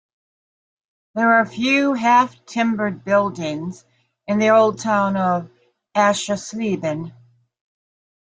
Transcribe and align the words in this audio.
There 1.13 1.31
are 1.33 1.45
few 1.45 1.93
half-timbered 1.93 3.03
buildings 3.03 3.85
in 4.25 4.39
the 4.39 4.49
old 4.49 4.79
town 4.79 5.15
of 5.15 5.51
Aschersleben. 5.95 7.13